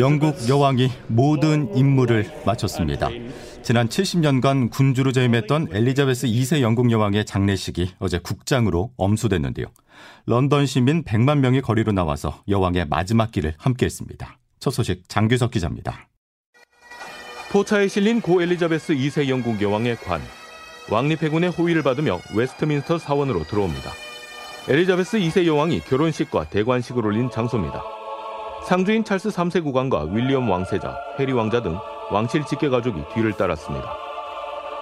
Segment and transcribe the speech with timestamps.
[0.00, 3.10] 영국 여왕이 모든 임무를 마쳤습니다.
[3.62, 9.66] 지난 70년간 군주로 재임했던 엘리자베스 2세 영국 여왕의 장례식이 어제 국장으로 엄수됐는데요.
[10.26, 14.38] 런던 시민 100만 명이 거리로 나와서 여왕의 마지막 길을 함께했습니다.
[14.58, 16.08] 첫 소식 장규석 기자입니다.
[17.50, 20.20] 포차에 실린 고 엘리자베스 2세 영국 여왕의 관.
[20.90, 23.90] 왕립 해군의 호위를 받으며 웨스트민스터 사원으로 들어옵니다.
[24.66, 27.84] 엘리자베스 2세 여왕이 결혼식과 대관식을 올린 장소입니다.
[28.66, 31.76] 상주인 찰스 3세 국왕과 윌리엄 왕세자, 해리 왕자 등
[32.10, 33.94] 왕실 직계 가족이 뒤를 따랐습니다.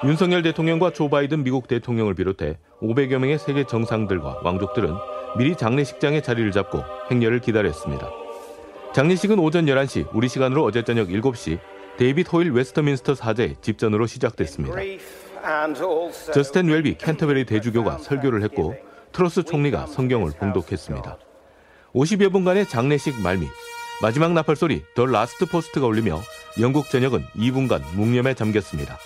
[0.05, 4.94] 윤석열 대통령과 조 바이든 미국 대통령을 비롯해 500여 명의 세계 정상들과 왕족들은
[5.36, 8.08] 미리 장례식장에 자리를 잡고 행렬을 기다렸습니다.
[8.94, 11.58] 장례식은 오전 11시, 우리 시간으로 어제 저녁 7시
[11.96, 14.77] 데이빗 호일 웨스트민스터 사제 집전으로 시작됐습니다.
[16.32, 18.77] 저스틴 웰비 캔터베리 대주교가 설교를 했고
[19.12, 21.18] 트러스 총리가 성경을 봉독했습니다.
[21.94, 23.46] 50여 분간의 장례식 말미,
[24.00, 26.20] 마지막 나팔 소리 The Last Post가 울리며
[26.60, 28.98] 영국 전역은 2분간 묵념에 잠겼습니다.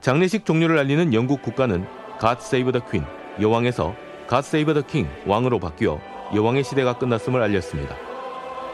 [0.00, 1.84] 장례식 종료를 알리는 영국 국가는
[2.20, 3.04] God Save the Queen,
[3.40, 3.94] 여왕에서
[4.28, 6.00] God Save the King, 왕으로 바뀌어
[6.34, 7.96] 여왕의 시대가 끝났음을 알렸습니다.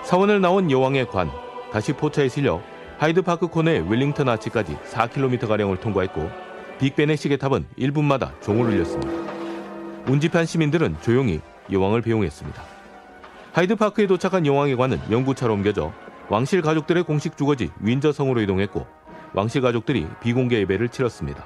[0.05, 1.31] 사원을 나온 여왕의 관,
[1.73, 2.61] 다시 포차에 실려
[2.99, 6.31] 하이드파크 코너의 웰링턴 아치까지 4km가량을 통과했고
[6.79, 9.22] 빅벤의 시계탑은 1분마다 종을 울렸습니다.
[10.07, 11.41] 운집한 시민들은 조용히
[11.71, 12.63] 여왕을 배웅했습니다.
[13.53, 15.93] 하이드파크에 도착한 여왕의 관은 영구차로 옮겨져
[16.29, 18.87] 왕실 가족들의 공식 주거지 윈저성으로 이동했고
[19.35, 21.45] 왕실 가족들이 비공개 예배를 치렀습니다.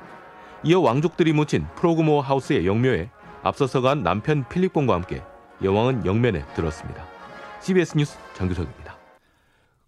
[0.62, 3.11] 이어 왕족들이 묻힌 프로그모어 하우스의 영묘에
[3.43, 5.23] 앞서서 간 남편 필립공과 함께
[5.62, 7.05] 여왕은 영면에 들었습니다.
[7.61, 8.86] CBS 뉴스 장규석입니다.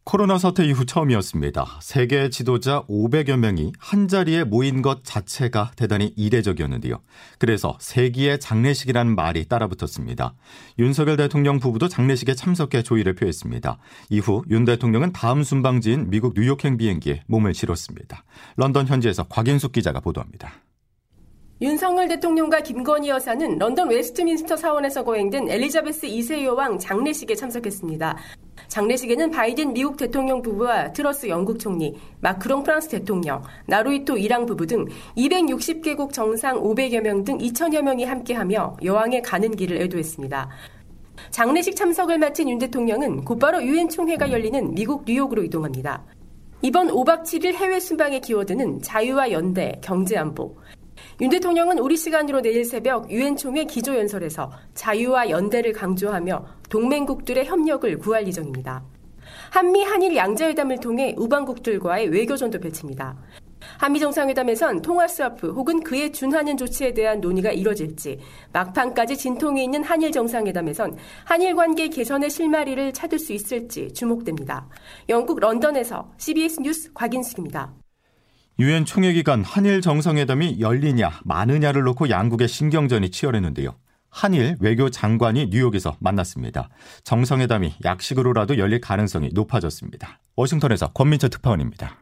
[0.08, 1.80] 코로나 사태 이후 처음이었습니다.
[1.82, 7.02] 세계 지도자 500여 명이 한자리에 모인 것 자체가 대단히 이례적이었는데요.
[7.38, 10.32] 그래서 세기의 장례식이라는 말이 따라붙었습니다.
[10.78, 13.76] 윤석열 대통령 부부도 장례식에 참석해 조의를 표했습니다.
[14.08, 18.24] 이후 윤 대통령은 다음 순방지인 미국 뉴욕행 비행기에 몸을 실었습니다.
[18.56, 20.54] 런던 현지에서 곽인숙 기자가 보도합니다.
[21.60, 28.16] 윤석열 대통령과 김건희 여사는 런던 웨스트민스터 사원에서 거행된 엘리자베스 2세 여왕 장례식에 참석했습니다.
[28.68, 34.84] 장례식에는 바이든 미국 대통령 부부와 트러스 영국 총리, 마크롱 프랑스 대통령, 나루히토 일왕 부부 등
[35.16, 40.48] 260개국 정상 500여 명 등 2천여 명이 함께하며 여왕의 가는 길을 애도했습니다.
[41.30, 46.04] 장례식 참석을 마친 윤 대통령은 곧바로 유엔 총회가 열리는 미국 뉴욕으로 이동합니다.
[46.62, 50.56] 이번 5박 7일 해외 순방의 키워드는 자유와 연대, 경제안보,
[51.20, 58.24] 윤 대통령은 우리 시간으로 내일 새벽 유엔 총회 기조연설에서 자유와 연대를 강조하며 동맹국들의 협력을 구할
[58.28, 58.84] 예정입니다.
[59.50, 63.16] 한미 한일 양자회담을 통해 우방국들과의 외교전도 펼칩니다.
[63.78, 68.20] 한미 정상회담에선 통화 스와프 혹은 그에 준하는 조치에 대한 논의가 이뤄질지
[68.52, 74.68] 막판까지 진통이 있는 한일 정상회담에선 한일 관계 개선의 실마리를 찾을 수 있을지 주목됩니다.
[75.08, 77.77] 영국 런던에서 CBS 뉴스 곽인숙입니다.
[78.60, 83.76] 유엔 총회 기간 한일 정상회담이 열리냐 마느냐를 놓고 양국의 신경전이 치열했는데요.
[84.10, 86.68] 한일 외교 장관이 뉴욕에서 만났습니다.
[87.04, 90.18] 정상회담이 약식으로라도 열릴 가능성이 높아졌습니다.
[90.34, 91.98] 워싱턴에서 권민철 특파원입니다.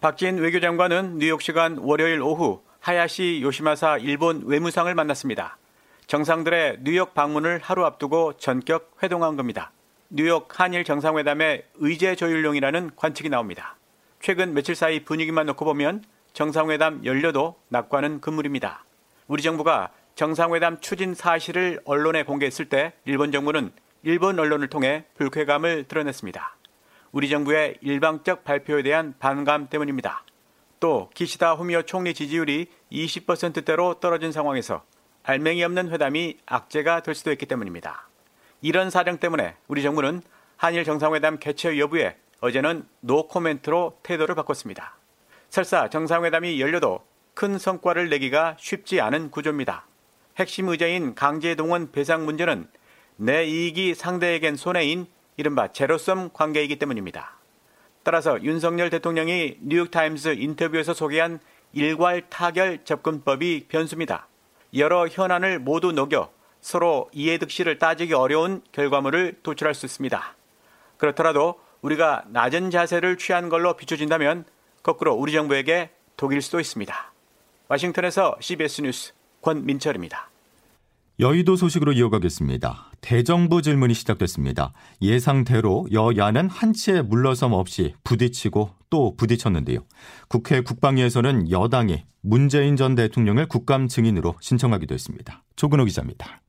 [0.00, 5.58] 박진 외교장관은 뉴욕 시간 월요일 오후 하야시 요시마사 일본 외무상을 만났습니다.
[6.06, 9.72] 정상들의 뉴욕 방문을 하루 앞두고 전격 회동한 겁니다.
[10.10, 13.77] 뉴욕 한일 정상회담의 의제 조율용이라는 관측이 나옵니다.
[14.20, 18.84] 최근 며칠 사이 분위기만 놓고 보면 정상회담 연료도 낙관은 금물입니다.
[19.26, 23.70] 우리 정부가 정상회담 추진 사실을 언론에 공개했을 때 일본 정부는
[24.02, 26.56] 일본 언론을 통해 불쾌감을 드러냈습니다.
[27.12, 30.24] 우리 정부의 일방적 발표에 대한 반감 때문입니다.
[30.80, 34.84] 또 기시다 후미오 총리 지지율이 20%대로 떨어진 상황에서
[35.22, 38.08] 알맹이 없는 회담이 악재가 될 수도 있기 때문입니다.
[38.60, 40.22] 이런 사정 때문에 우리 정부는
[40.56, 44.94] 한일 정상회담 개최 여부에 어제는 노코멘트로 태도를 바꿨습니다.
[45.50, 47.04] 설사 정상회담이 열려도
[47.34, 49.86] 큰 성과를 내기가 쉽지 않은 구조입니다.
[50.36, 52.68] 핵심 의제인 강제동원 배상 문제는
[53.16, 55.06] 내 이익이 상대에겐 손해인
[55.36, 57.38] 이른바 제로섬 관계이기 때문입니다.
[58.04, 61.40] 따라서 윤석열 대통령이 뉴욕타임스 인터뷰에서 소개한
[61.72, 64.28] 일괄 타결 접근법이 변수입니다.
[64.74, 66.30] 여러 현안을 모두 녹여
[66.60, 70.36] 서로 이해득실을 따지기 어려운 결과물을 도출할 수 있습니다.
[70.96, 74.44] 그렇더라도 우리가 낮은 자세를 취한 걸로 비춰진다면
[74.82, 77.12] 거꾸로 우리 정부에게 독일 수도 있습니다.
[77.68, 80.30] 와싱턴에서 CBS 뉴스 권민철입니다.
[81.20, 82.92] 여의도 소식으로 이어가겠습니다.
[83.00, 84.72] 대정부 질문이 시작됐습니다.
[85.02, 89.80] 예상대로 여야는 한치의 물러섬 없이 부딪히고 또 부딪혔는데요.
[90.28, 95.42] 국회 국방위에서는 여당이 문재인 전 대통령을 국감 증인으로 신청하기도 했습니다.
[95.56, 96.40] 조근호 기자입니다.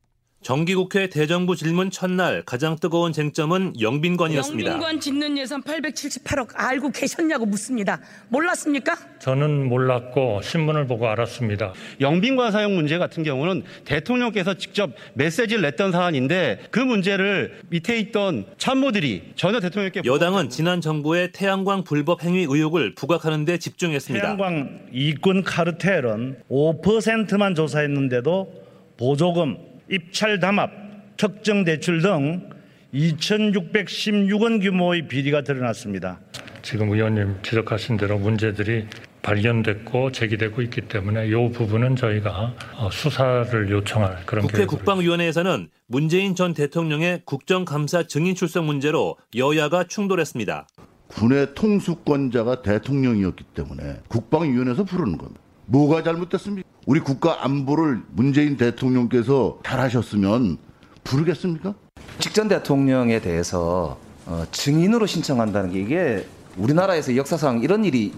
[0.42, 4.70] 정기국회 대정부 질문 첫날 가장 뜨거운 쟁점은 영빈관이었습니다.
[4.70, 8.00] 영빈관 짓는 예산 878억 알고 계셨냐고 묻습니다.
[8.30, 8.96] 몰랐습니까?
[9.18, 11.74] 저는 몰랐고 신문을 보고 알았습니다.
[12.00, 19.32] 영빈관 사용 문제 같은 경우는 대통령께서 직접 메시지를 냈던 사안인데 그 문제를 밑에 있던 참모들이
[19.36, 24.24] 전혀 대통령께 여당은 지난 정부의 태양광 불법 행위 의혹을 부각하는 데 집중했습니다.
[24.24, 30.70] 태양광 이권 카르텔은 5%만 조사했는데도 보조금 입찰 담합,
[31.16, 32.48] 특정 대출 등
[32.94, 36.20] 2,616원 규모의 비리가 드러났습니다.
[36.62, 38.86] 지금 의원님 지적하신 대로 문제들이
[39.22, 42.54] 발견됐고 제기되고 있기 때문에 이 부분은 저희가
[42.90, 50.68] 수사를 요청할 그런 국회 국방위원회에서는 문재인 전 대통령의 국정감사 증인 출석 문제로 여야가 충돌했습니다.
[51.08, 55.40] 군의 통수권자가 대통령이었기 때문에 국방위원회에서 부르는 겁니다.
[55.70, 56.68] 뭐가 잘못됐습니까?
[56.86, 60.58] 우리 국가 안보를 문재인 대통령께서 잘하셨으면
[61.04, 61.74] 부르겠습니까?
[62.18, 66.26] 직전 대통령에 대해서 어, 증인으로 신청한다는 게 이게
[66.56, 68.12] 우리나라에서 역사상 이런 일이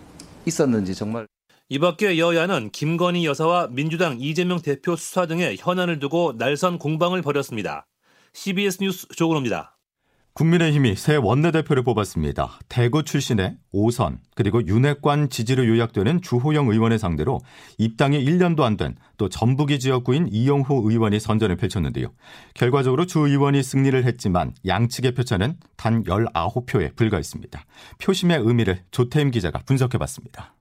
[0.47, 1.27] 있었는지 정말
[1.69, 7.87] 이 밖에 여야는 김건희 여사와 민주당 이재명 대표 수사 등의 현안을 두고 날선 공방을 벌였습니다.
[8.33, 9.77] CBS 뉴스 조근호입니다.
[10.34, 12.58] 국민의힘이 새 원내대표를 뽑았습니다.
[12.69, 17.40] 대구 출신의 오선 그리고 윤핵관 지지로 요약되는 주호영 의원을 상대로
[17.79, 22.08] 입당이 1년도 안 된 또 전북이 지역구인 이용호 의원이 선전을 펼쳤는데요.
[22.55, 27.64] 결과적으로 주 의원이 승리를 했지만 양측의 표차는 단 19표에 불과했습니다.
[28.00, 30.55] 표심의 의미를 조태임 기자가 분석해봤습니다.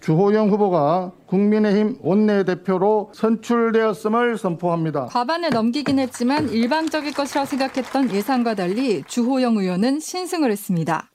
[0.00, 5.06] 주호영 후보가 국민의힘 원내대표로 선출되었음을 선포합니다.
[5.06, 11.10] 과반을 넘기긴 했지만 일방적일 것이라 생각했던 예상과 달리 주호영 의원은 신승을 했습니다.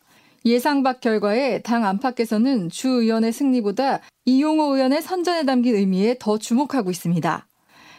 [0.46, 6.92] 예상 밖 결과에 당 안팎에서는 주 의원의 승리보다 이용호 의원의 선전에 담긴 의미에 더 주목하고
[6.92, 7.48] 있습니다.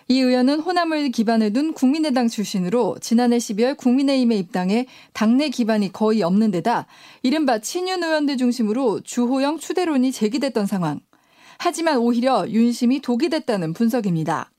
[0.08, 6.52] 이 의원은 호남을 기반을 둔 국민의당 출신으로 지난해 12월 국민의힘에 입당해 당내 기반이 거의 없는
[6.52, 6.86] 데다
[7.22, 11.00] 이른바 친윤 의원들 중심으로 주호영 추대론이 제기됐던 상황.
[11.58, 14.50] 하지만 오히려 윤심이 독이 됐다는 분석입니다.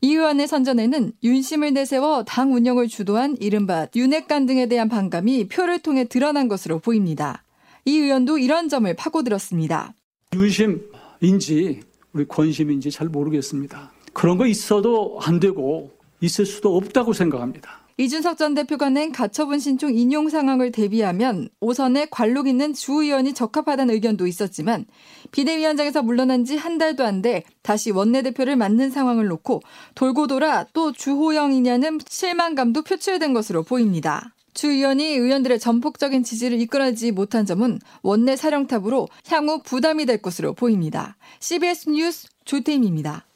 [0.00, 6.04] 이 의원의 선전에는 윤심을 내세워 당 운영을 주도한 이른바 윤핵관 등에 대한 반감이 표를 통해
[6.04, 7.44] 드러난 것으로 보입니다.
[7.84, 9.94] 이 의원도 이런 점을 파고들었습니다.
[10.34, 11.82] 윤심인지
[12.12, 13.99] 우리 권심인지 잘 모르겠습니다.
[14.12, 15.90] 그런 거 있어도 안 되고
[16.20, 17.80] 있을 수도 없다고 생각합니다.
[17.96, 23.92] 이준석 전 대표가 낸 가처분 신청 인용 상황을 대비하면 오선에 관록 있는 주 의원이 적합하다는
[23.94, 24.86] 의견도 있었지만
[25.32, 29.60] 비대위원장에서 물러난 지 한 달도 안 돼 다시 원내대표를 맡는 상황을 놓고
[29.94, 34.34] 돌고 돌아 또 주호영이냐는 실망감도 표출된 것으로 보입니다.
[34.54, 41.16] 주 의원이 의원들의 전폭적인 지지를 이끌어내지 못한 점은 원내 사령탑으로 향후 부담이 될 것으로 보입니다.
[41.40, 43.26] CBS 뉴스 조태임입니다.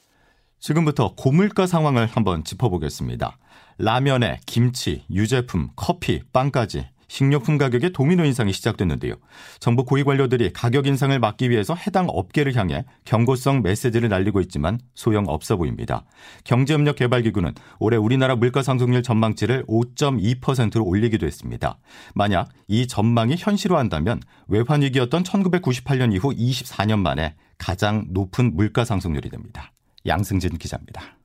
[0.65, 3.37] 지금부터 고물가 상황을 한번 짚어보겠습니다.
[3.77, 9.17] 라면에 김치, 유제품, 커피, 빵까지 식료품 가격의 도미노 인상이 시작됐는데요.
[9.61, 15.27] 정부 고위 관료들이 가격 인상을 막기 위해서 해당 업계를 향해 경고성 메시지를 날리고 있지만 소용
[15.29, 16.07] 없어 보입니다.
[16.45, 21.77] 경제협력개발기구는 올해 우리나라 물가 상승률 전망치를 5.2%로 올리기도 했습니다.
[22.15, 29.74] 만약 이 전망이 현실화한다면 외환 위기였던 1998년 이후 24년 만에 가장 높은 물가 상승률이 됩니다.
[30.07, 31.17] 양승진 기자입니다.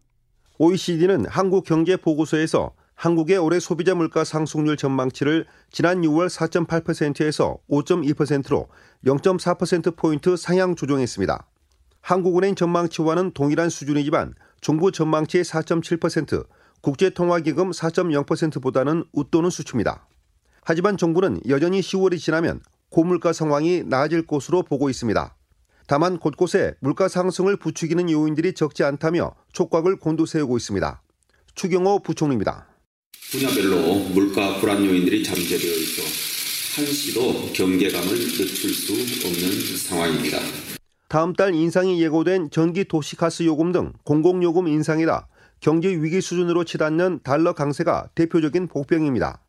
[0.57, 8.67] OECD는 한국 경제 보고서에서 한국의 올해 소비자 물가 상승률 전망치를 지난 6월 4.8%에서 5.2%로
[9.05, 11.48] 0.4%포인트 상향 조정했습니다.
[12.01, 16.45] 한국은행 전망치와는 동일한 수준이지만 정부 전망치의 4.7%,
[16.81, 20.05] 국제통화기금 4.0%보다는 웃도는 수치입니다.
[20.63, 22.59] 하지만 정부는 여전히 10월이 지나면
[22.89, 25.36] 고물가 상황이 나아질 것으로 보고 있습니다.
[25.89, 31.01] 다만 곳곳에 물가 상승을 부추기는 요인들이 적지 않다며 촉각을 곤두세우고 있습니다.
[31.55, 32.67] 추경호 부총리입니다.
[33.31, 36.03] 분야별로 물가 불안 요인들이 잠재되어 있어
[36.75, 40.38] 한시도 경계감을 늦출 수 없는 상황입니다.
[41.08, 45.25] 다음 달 인상이 예고된 전기 도시가스 요금 등 공공요금 인상이라
[45.60, 49.41] 경제 위기 수준으로 치닫는 달러 강세가 대표적인 복병입니다.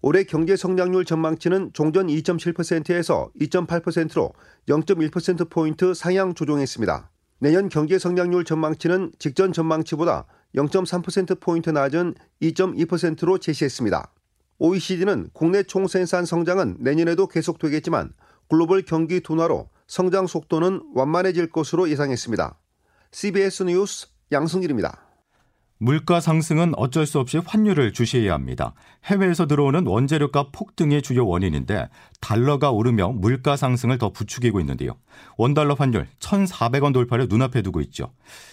[0.00, 4.32] 올해 경제 성장률 전망치는 종전 2.7%에서 2.8%로
[4.68, 7.10] 0.1%포인트 상향 조정했습니다.
[7.40, 14.12] 내년 경제 성장률 전망치는 직전 전망치보다 0.3%포인트 낮은 2.2%로 제시했습니다.
[14.58, 18.12] OECD는 국내 총생산 성장은 내년에도 계속되겠지만
[18.48, 22.58] 글로벌 경기 둔화로 성장 속도는 완만해질 것으로 예상했습니다.
[23.10, 25.07] CBS 뉴스 양승길입니다.
[25.78, 28.74] 물가 상승은 어쩔 수 없이 환율을 주시해야 합니다.
[29.04, 31.88] 해외에서 들어오는 원재료값 폭등의 주요 원인인데
[32.20, 34.96] 달러가 오르며 물가 상승을 더 부추기고 있는데요.
[35.36, 38.12] 원달러 환율 1,400원 돌파를 눈앞에 두고 있죠.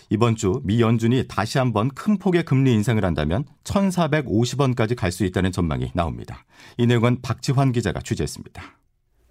[0.09, 5.51] 이번 주 미 연준이 다시 한번 큰 폭의 금리 인상을 한다면 1,450원까지 갈 수 있다는
[5.51, 6.45] 전망이 나옵니다.
[6.77, 8.61] 이 내용은 박지환 기자가 취재했습니다.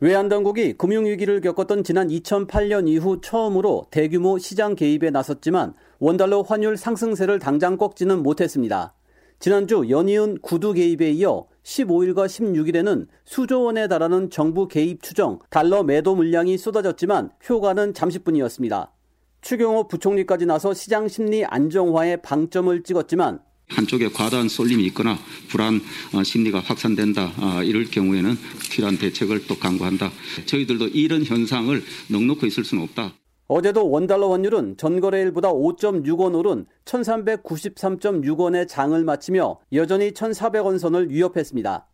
[0.00, 7.38] 외환 당국이 금융위기를 겪었던 지난 2008년 이후 처음으로 대규모 시장 개입에 나섰지만 원달러 환율 상승세를
[7.38, 8.94] 당장 꺾지는 못했습니다.
[9.38, 16.14] 지난주 연이은 구두 개입에 이어 15일과 16일에는 수조 원에 달하는 정부 개입 추정 달러 매도
[16.14, 18.92] 물량이 쏟아졌지만 효과는 잠시뿐이었습니다.
[19.40, 25.80] 추경호 부총리까지 나서 시장 심리 안정화에 방점을 찍었지만 한쪽에 과다한 쏠림이 있거나 불안
[26.12, 27.32] 어, 심리가 확산된다.
[27.36, 28.36] 아, 이럴 경우에는
[28.70, 30.10] 필요한 대책을 또 강구한다.
[30.46, 33.14] 저희들도 이런 현상을 넉넉히 있을 수는 없다.
[33.46, 41.86] 어제도 원달러 환율은 전거래일보다 5.6원 오른 1393.6원의 장을 마치며 여전히 1400원 선을 위협했습니다.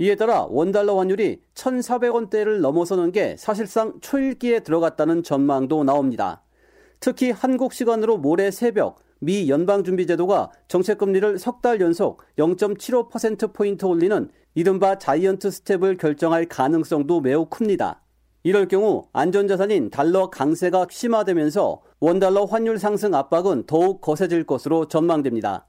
[0.00, 6.42] 이에 따라 원달러 환율이 1400원대를 넘어서는 게 사실상 초읽기에 들어갔다는 전망도 나옵니다.
[7.00, 15.50] 특히 한국 시간으로 모레 새벽 미 연방준비제도가 정책금리를 석 달 연속 0.75%포인트 올리는 이른바 자이언트
[15.50, 18.02] 스텝을 결정할 가능성도 매우 큽니다.
[18.48, 25.66] 이럴 경우 안전자산인 달러 강세가 심화되면서 원달러 환율 상승 압박은 더욱 거세질 것으로 전망됩니다.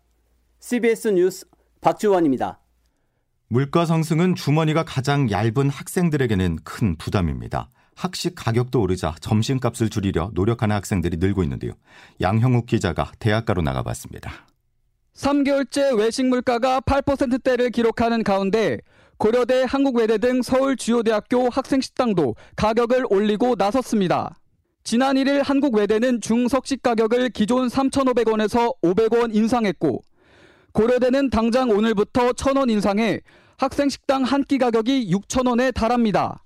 [0.62, 1.45] CBS 뉴스
[1.81, 2.62] 박주원입니다.
[3.50, 7.69] 물가 상승은 주머니가 가장 얇은 학생들에게는 큰 부담입니다.
[7.98, 11.74] 학식 가격도 오르자 점심값을 줄이려 노력하는 학생들이 늘고 있는데요.
[12.21, 14.31] 양형욱 기자가 대학가로 나가봤습니다.
[15.15, 18.79] 3개월째 외식 물가가 8%대를 기록하는 가운데
[19.19, 24.39] 고려대, 한국외대 등 서울 주요 대학교 학생 식당도 가격을 올리고 나섰습니다.
[24.85, 30.01] 지난 1일 한국외대는 중석식 가격을 기존 3,500원에서 500원 인상했고
[30.71, 33.19] 고려대는 당장 오늘부터 1,000원 인상해
[33.57, 36.41] 학생 식당 한 끼 가격이 6,000원에 달합니다.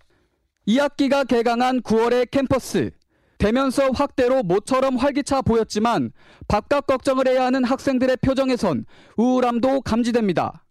[0.68, 2.90] 2학기가 개강한 9월의 캠퍼스.
[3.38, 6.12] 대면 수업 확대로 모처럼 활기차 보였지만
[6.48, 8.86] 밥값 걱정을 해야 하는 학생들의 표정에선
[9.18, 10.63] 우울함도 감지됩니다.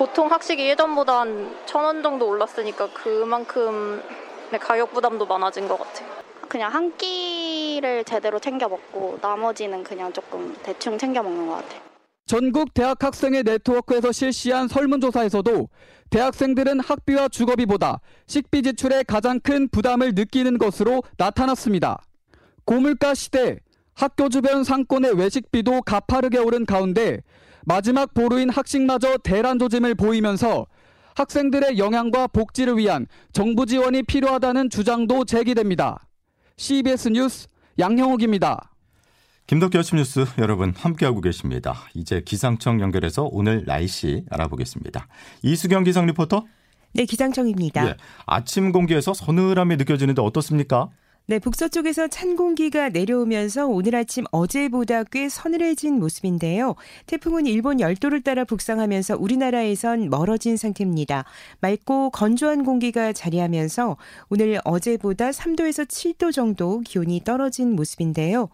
[0.00, 4.00] 보통 학식이 예전보다 한천원 정도 올랐으니까 그만큼
[4.58, 6.08] 가격 부담도 많아진 것 같아요.
[6.48, 11.82] 그냥 한 끼를 제대로 챙겨 먹고 나머지는 그냥 조금 대충 챙겨 먹는 것 같아요.
[12.24, 15.68] 전국 대학 학생의 네트워크에서 실시한 설문조사에서도
[16.08, 22.00] 대학생들은 학비와 주거비보다 식비 지출에 가장 큰 부담을 느끼는 것으로 나타났습니다.
[22.64, 23.58] 고물가 시대
[23.92, 27.20] 학교 주변 상권의 외식비도 가파르게 오른 가운데
[27.64, 30.66] 마지막 보루인 학식마저 대란 조짐을 보이면서
[31.16, 36.06] 학생들의 영양과 복지를 위한 정부 지원이 필요하다는 주장도 제기됩니다.
[36.56, 37.48] CBS 뉴스
[37.78, 38.70] 양형욱입니다.
[39.46, 41.74] 김덕기 아침 뉴스 여러분 함께하고 계십니다.
[41.94, 45.08] 이제 기상청 연결해서 오늘 날씨 알아보겠습니다.
[45.42, 46.44] 이수경 기상 리포터.
[46.92, 47.86] 네, 기상청입니다.
[47.88, 50.88] 예, 아침 공기에서 서늘함이 느껴지는데 어떻습니까?
[51.30, 56.74] 네, 북서쪽에서 찬 공기가 내려오면서 오늘 아침 어제보다 꽤 서늘해진 모습인데요.
[57.06, 61.24] 태풍은 일본 열도를 따라 북상하면서 우리나라에선 멀어진 상태입니다.
[61.60, 63.96] 맑고 건조한 공기가 자리하면서
[64.30, 68.48] 오늘 어제보다 3도에서 7도 정도 기온이 떨어진 모습인데요.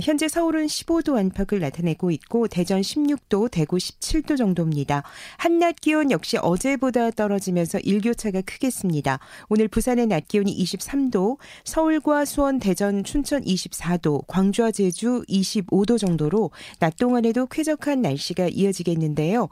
[0.00, 5.02] 현재 서울은 15도 안팎을 나타내고 있고 대전 16도, 대구 17도 정도입니다.
[5.36, 9.18] 한낮 기온 역시 어제보다 떨어지면서 일교차가 크겠습니다.
[9.50, 16.96] 오늘 부산의 낮 기온이 23도, 서울과 수원, 대전, 춘천 24도, 광주와 제주 25도 정도로 낮
[16.96, 19.48] 동안에도 쾌적한 날씨가 이어지겠는데요.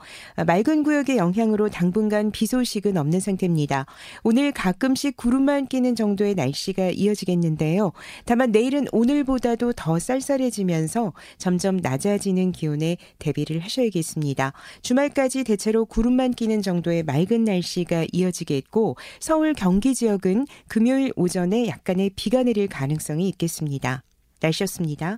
[0.46, 3.86] 맑은 구역의 영향으로 당분간 비 소식은 없는 상태입니다.
[4.22, 7.92] 오늘 가끔씩 구름만 끼는 정도의 날씨가 이어지겠는데요.
[8.26, 14.52] 다만 내일은 오늘보다도 더 쌀쌀해지면서 점점 낮아지는 기온에 대비를 하셔야겠습니다.
[14.82, 22.42] 주말까지 대체로 구름만 끼는 정도의 맑은 날씨가 이어지겠고 서울 경기 지역은 금요일 오전에 약간의 비가
[22.42, 24.02] 내릴 가능성이 있겠습니다.
[24.40, 25.16] 날씨였습니다.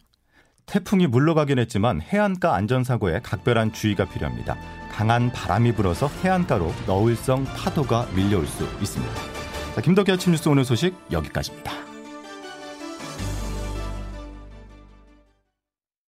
[0.66, 4.56] 태풍이 물러가긴 했지만 해안가 안전사고에 각별한 주의가 필요합니다.
[4.92, 9.12] 강한 바람이 불어서 해안가로 너울성 파도가 밀려올 수 있습니다.
[9.82, 11.91] 김덕기 아침 뉴스 오늘 소식 여기까지입니다.